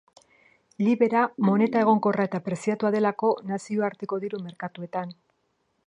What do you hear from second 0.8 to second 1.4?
Libera